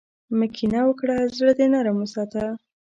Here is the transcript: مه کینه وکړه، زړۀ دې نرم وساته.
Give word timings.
مه 0.37 0.45
کینه 0.55 0.81
وکړه، 0.85 1.15
زړۀ 1.35 1.53
دې 1.57 1.67
نرم 1.73 1.97
وساته. 2.01 2.43